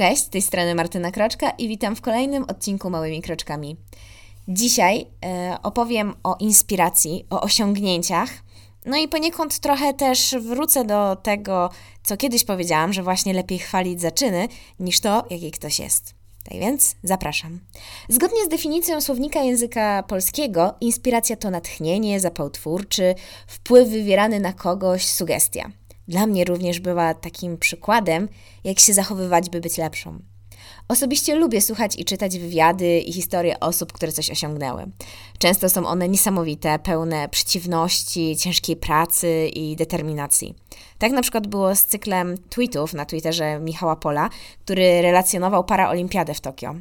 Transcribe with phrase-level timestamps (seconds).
[0.00, 3.76] Cześć, z tej strony Martyna Kroczka i witam w kolejnym odcinku Małymi Kroczkami.
[4.48, 8.30] Dzisiaj e, opowiem o inspiracji, o osiągnięciach,
[8.86, 11.70] no i poniekąd trochę też wrócę do tego,
[12.02, 16.14] co kiedyś powiedziałam, że właśnie lepiej chwalić zaczyny niż to, jaki ktoś jest.
[16.44, 17.60] Tak więc zapraszam.
[18.08, 23.14] Zgodnie z definicją słownika języka polskiego, inspiracja to natchnienie, zapał twórczy,
[23.46, 25.70] wpływ wywierany na kogoś, sugestia.
[26.10, 28.28] Dla mnie również była takim przykładem,
[28.64, 30.18] jak się zachowywać, by być lepszą.
[30.88, 34.86] Osobiście lubię słuchać i czytać wywiady i historie osób, które coś osiągnęły.
[35.38, 40.54] Często są one niesamowite, pełne przeciwności, ciężkiej pracy i determinacji.
[40.98, 44.30] Tak na przykład było z cyklem tweetów na Twitterze Michała Pola,
[44.64, 46.74] który relacjonował paraolimpiadę w Tokio.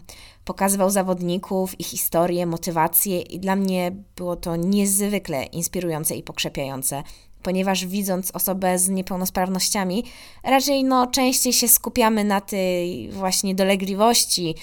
[0.45, 7.03] Pokazywał zawodników, ich historię, motywację i dla mnie było to niezwykle inspirujące i pokrzepiające
[7.43, 10.03] ponieważ widząc osobę z niepełnosprawnościami,
[10.43, 14.55] raczej no, częściej się skupiamy na tej właśnie dolegliwości,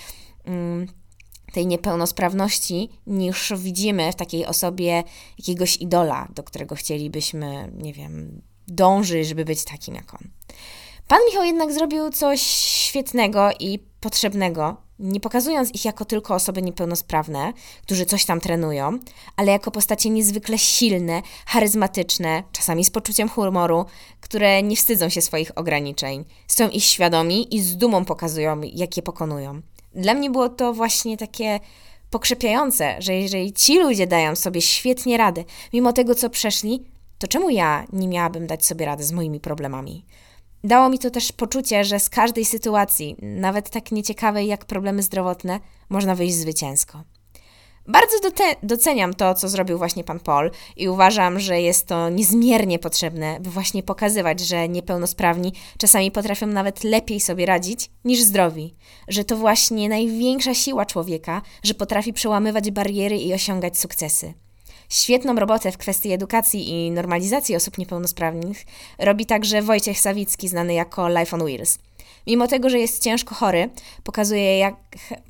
[0.44, 0.86] mm,
[1.52, 5.04] tej niepełnosprawności, niż widzimy w takiej osobie
[5.38, 10.30] jakiegoś idola, do którego chcielibyśmy, nie wiem, dążyć, żeby być takim jak on.
[11.08, 17.52] Pan Michał jednak zrobił coś świetnego i potrzebnego, nie pokazując ich jako tylko osoby niepełnosprawne,
[17.82, 18.98] którzy coś tam trenują,
[19.36, 23.84] ale jako postacie niezwykle silne, charyzmatyczne, czasami z poczuciem humoru,
[24.20, 29.02] które nie wstydzą się swoich ograniczeń, są ich świadomi i z dumą pokazują, jak je
[29.02, 29.60] pokonują.
[29.94, 31.60] Dla mnie było to właśnie takie
[32.10, 36.84] pokrzepiające, że jeżeli ci ludzie dają sobie świetnie radę, mimo tego, co przeszli,
[37.18, 40.04] to czemu ja nie miałabym dać sobie radę z moimi problemami?
[40.66, 45.60] Dało mi to też poczucie, że z każdej sytuacji, nawet tak nieciekawej jak problemy zdrowotne,
[45.88, 47.02] można wyjść zwycięsko.
[47.88, 48.16] Bardzo
[48.62, 53.50] doceniam to, co zrobił właśnie pan Paul i uważam, że jest to niezmiernie potrzebne, by
[53.50, 58.74] właśnie pokazywać, że niepełnosprawni czasami potrafią nawet lepiej sobie radzić niż zdrowi,
[59.08, 64.34] że to właśnie największa siła człowieka, że potrafi przełamywać bariery i osiągać sukcesy.
[64.88, 68.64] Świetną robotę w kwestii edukacji i normalizacji osób niepełnosprawnych
[68.98, 71.78] robi także Wojciech Sawicki, znany jako Life on Wheels.
[72.26, 73.70] Mimo tego, że jest ciężko chory,
[74.04, 74.76] pokazuje, jak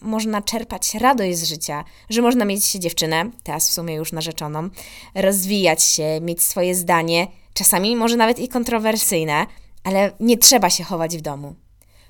[0.01, 4.69] można czerpać radość z życia, że można mieć dziewczynę, teraz w sumie już narzeczoną,
[5.15, 9.47] rozwijać się, mieć swoje zdanie, czasami może nawet i kontrowersyjne,
[9.85, 11.55] ale nie trzeba się chować w domu.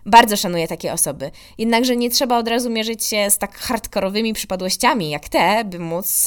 [0.06, 1.30] Bardzo szanuję takie osoby.
[1.58, 6.26] Jednakże nie trzeba od razu mierzyć się z tak hardkorowymi przypadłościami jak te, by móc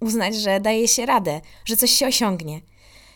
[0.00, 2.60] uznać, że daje się radę, że coś się osiągnie.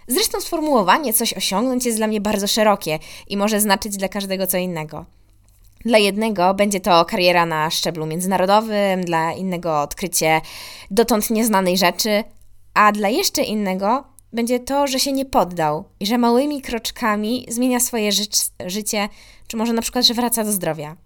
[0.09, 2.99] Zresztą sformułowanie coś osiągnąć jest dla mnie bardzo szerokie
[3.29, 5.05] i może znaczyć dla każdego co innego.
[5.85, 10.41] Dla jednego będzie to kariera na szczeblu międzynarodowym, dla innego odkrycie
[10.91, 12.25] dotąd nieznanej rzeczy,
[12.75, 17.81] a dla jeszcze innego będzie to, że się nie poddał i że małymi kroczkami zmienia
[17.81, 18.25] swoje ży
[18.67, 19.09] życie,
[19.47, 20.97] czy może na przykład, że wraca do zdrowia.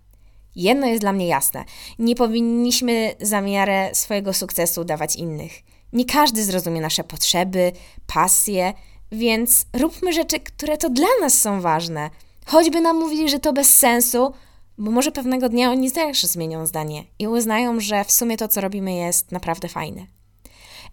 [0.57, 1.65] Jedno jest dla mnie jasne:
[1.99, 5.53] nie powinniśmy za miarę swojego sukcesu dawać innych.
[5.93, 7.73] Nie każdy zrozumie nasze potrzeby,
[8.07, 8.75] pasje,
[9.13, 12.11] więc róbmy rzeczy, które to dla nas są ważne.
[12.47, 14.33] Choćby nam mówili, że to bez sensu,
[14.79, 18.61] bo może pewnego dnia oni też zmienią zdanie i uznają, że w sumie to, co
[18.61, 20.07] robimy, jest naprawdę fajne.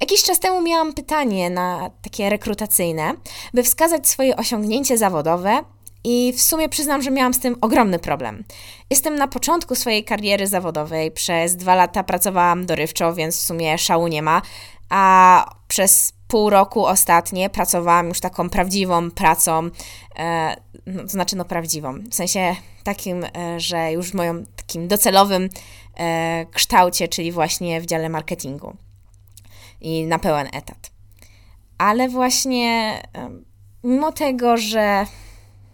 [0.02, 3.14] Jakiś czas temu miałam pytanie na takie rekrutacyjne,
[3.54, 5.64] by wskazać swoje osiągnięcie zawodowe
[6.04, 8.44] i w sumie przyznam, że miałam z tym ogromny problem.
[8.90, 11.12] Jestem na początku swojej kariery zawodowej.
[11.12, 14.42] Przez dwa lata pracowałam dorywczo, więc w sumie szału nie ma.
[14.90, 19.70] A przez pół roku ostatnie pracowałam już taką prawdziwą pracą,
[20.20, 24.88] e, no, to znaczy no prawdziwą, w sensie takim, e, że już w moim takim
[24.88, 25.50] docelowym
[25.98, 28.78] e, kształcie, czyli właśnie w dziale marketingu
[29.82, 30.92] i na pełen etat.
[31.78, 33.30] Ale właśnie e,
[33.84, 35.06] mimo tego, że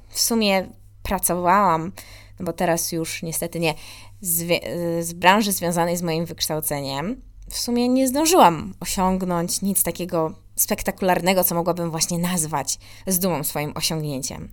[0.08, 0.68] w sumie
[1.04, 1.92] pracowałam,
[2.40, 3.74] no bo teraz już niestety nie,
[4.22, 4.64] z,
[5.06, 11.56] z branży związanej z moim wykształceniem, w sumie nie zdążyłam osiągnąć nic takiego spektakularnego, co
[11.56, 14.52] mogłabym właśnie nazwać z dumą swoim osiągnięciem.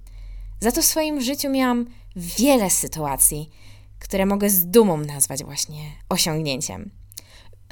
[0.61, 1.87] Za to w swoim życiu miałam
[2.17, 3.51] wiele sytuacji,
[3.99, 5.79] które mogę z dumą nazwać właśnie
[6.09, 6.91] osiągnięciem.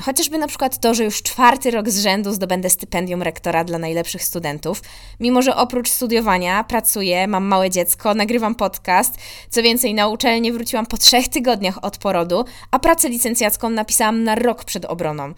[0.04, 4.24] Chociażby na przykład to, że już czwarty rok z rzędu zdobędę stypendium rektora dla najlepszych
[4.24, 4.82] studentów,
[5.20, 9.18] mimo że oprócz studiowania pracuję, mam małe dziecko, nagrywam podcast,
[9.50, 14.34] co więcej na uczelnię wróciłam po trzech tygodniach od porodu, a pracę licencjacką napisałam na
[14.34, 15.34] rok przed obroną.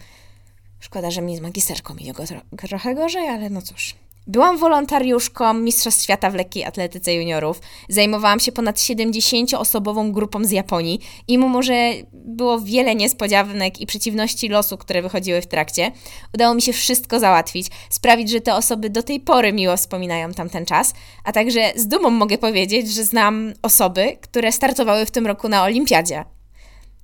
[0.79, 2.23] Szkoda, że mi z magisterką mi go
[2.67, 3.95] trochę gorzej, ale no cóż.
[4.27, 7.61] Byłam wolontariuszką Mistrzostw Świata w lekkiej atletyce juniorów.
[7.89, 14.49] Zajmowałam się ponad 70-osobową grupą z Japonii i mimo, że było wiele niespodzianek i przeciwności
[14.49, 15.91] losu, które wychodziły w trakcie,
[16.33, 20.65] udało mi się wszystko załatwić, sprawić, że te osoby do tej pory miło wspominają tamten
[20.65, 20.93] czas,
[21.23, 25.63] a także z dumą mogę powiedzieć, że znam osoby, które startowały w tym roku na
[25.63, 26.25] olimpiadzie.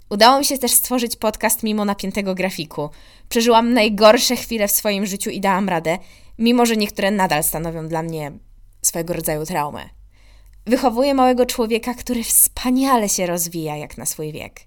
[0.10, 2.90] Udało mi się też stworzyć podcast mimo napiętego grafiku.
[3.30, 5.98] Przeżyłam najgorsze chwile w swoim życiu i dałam radę,
[6.42, 8.32] mimo że niektóre nadal stanowią dla mnie
[8.82, 9.90] swojego rodzaju traumę.
[10.66, 14.60] Wychowuję małego człowieka, który wspaniale się rozwija jak na swój wiek.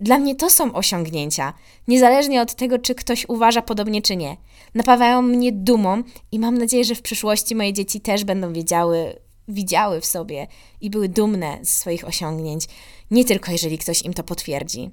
[0.00, 1.52] Dla mnie to są osiągnięcia,
[1.88, 4.36] niezależnie od tego, czy ktoś uważa podobnie, czy nie.
[4.74, 6.02] Napawają mnie dumą
[6.32, 10.46] i mam nadzieję, że w przyszłości moje dzieci też będą wiedziały, widziały w sobie
[10.80, 12.64] i były dumne z swoich osiągnięć,
[13.10, 14.90] nie tylko jeżeli ktoś im to potwierdzi.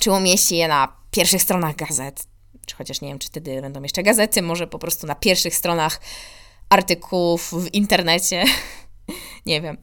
[0.00, 2.24] Czy umieści je na pierwszych stronach gazet,
[2.68, 6.00] czy chociaż nie wiem, czy wtedy będą jeszcze gazety, może po prostu na pierwszych stronach
[6.68, 8.44] artykułów w internecie.
[9.46, 9.76] nie wiem.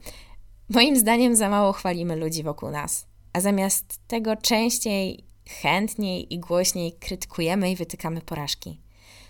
[0.68, 6.92] Moim zdaniem za mało chwalimy ludzi wokół nas, a zamiast tego częściej, chętniej i głośniej
[6.92, 8.80] krytykujemy i wytykamy porażki.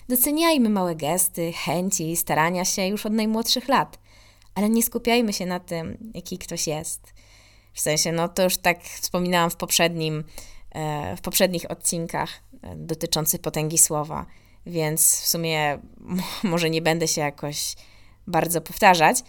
[0.08, 3.98] Doceniajmy małe gesty, chęci, starania się już od najmłodszych lat,
[4.54, 7.14] ale nie skupiajmy się na tym, jaki ktoś jest.
[7.72, 10.24] W sensie, no to już tak wspominałam w poprzednim,
[10.70, 12.30] e, w poprzednich odcinkach
[12.62, 14.26] e, dotyczących potęgi słowa,
[14.66, 15.78] więc w sumie
[16.42, 17.74] może nie będę się jakoś
[18.26, 19.22] bardzo powtarzać,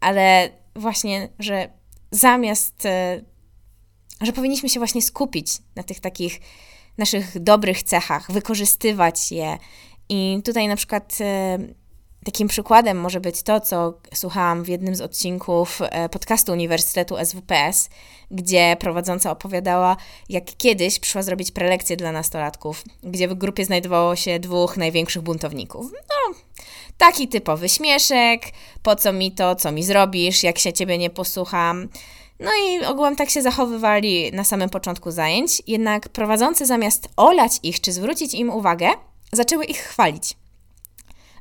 [0.00, 1.68] ale właśnie, że
[2.10, 3.20] zamiast, e,
[4.20, 6.40] że powinniśmy się właśnie skupić na tych takich
[6.98, 9.58] naszych dobrych cechach, wykorzystywać je.
[10.08, 11.18] I tutaj na przykład
[12.26, 17.88] Takim przykładem może być to, co słuchałam w jednym z odcinków e, podcastu Uniwersytetu SWPS,
[18.30, 19.96] gdzie prowadząca opowiadała,
[20.28, 25.86] jak kiedyś przyszła zrobić prelekcję dla nastolatków, gdzie w grupie znajdowało się dwóch największych buntowników.
[25.92, 26.34] No,
[26.98, 28.42] taki typowy śmieszek,
[28.82, 31.88] po co mi to, co mi zrobisz, jak się ciebie nie posłucham.
[32.40, 37.80] No i ogółem tak się zachowywali na samym początku zajęć, jednak prowadzący zamiast olać ich
[37.80, 38.90] czy zwrócić im uwagę,
[39.32, 40.36] zaczęły ich chwalić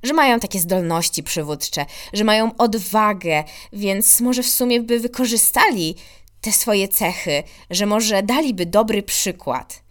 [0.03, 3.43] że mają takie zdolności przywódcze, że mają odwagę,
[3.73, 5.95] więc może w sumie by wykorzystali
[6.41, 9.83] te swoje cechy, że może daliby dobry przykład.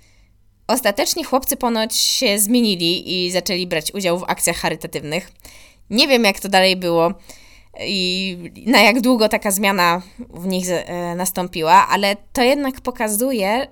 [0.66, 5.32] Ostatecznie chłopcy ponoć się zmienili i zaczęli brać udział w akcjach charytatywnych.
[5.90, 7.14] Nie wiem, jak to dalej było
[7.80, 8.36] i
[8.66, 13.66] na jak długo taka zmiana w nich e, nastąpiła, ale to jednak pokazuje,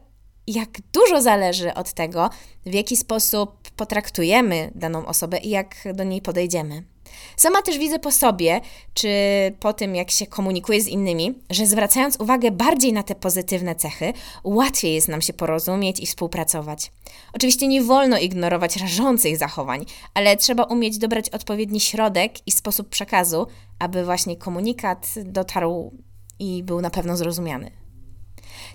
[0.47, 2.31] jak dużo zależy od tego,
[2.67, 6.85] w jaki sposób potraktujemy daną osobę i jak do niej podejdziemy.
[7.37, 8.61] Sama też widzę po sobie,
[8.95, 9.09] czy
[9.61, 14.13] po tym, jak się komunikuję z innymi, że zwracając uwagę bardziej na te pozytywne cechy,
[14.45, 16.93] łatwiej jest nam się porozumieć i współpracować.
[17.33, 19.85] Oczywiście nie wolno ignorować rażących zachowań,
[20.15, 23.47] ale trzeba umieć dobrać odpowiedni środek i sposób przekazu,
[23.79, 25.93] aby właśnie komunikat dotarł
[26.39, 27.71] i był na pewno zrozumiany.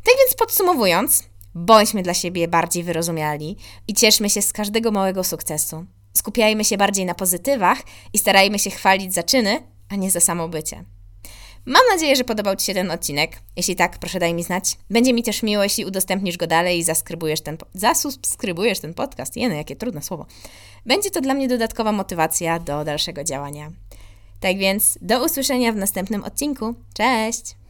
[0.04, 1.24] Tak więc podsumowując,
[1.60, 3.58] Bądźmy dla siebie bardziej wyrozumiali
[3.88, 5.86] i cieszmy się z każdego małego sukcesu.
[6.14, 7.82] Skupiajmy się bardziej na pozytywach
[8.14, 10.84] i starajmy się chwalić za czyny, a nie za samo bycie.
[11.66, 13.42] Mam nadzieję, że podobał Ci się ten odcinek.
[13.56, 14.78] Jeśli tak, proszę daj mi znać.
[14.90, 19.38] Będzie mi też miło, jeśli udostępnisz go dalej i zasubskrybujesz ten, zasubskrybujesz ten podcast.
[19.38, 20.26] Jeny, jakie trudne słowo.
[20.86, 23.72] Będzie to dla mnie dodatkowa motywacja do dalszego działania.
[24.40, 26.74] Tak więc do usłyszenia w następnym odcinku.
[26.94, 27.58] Cześć!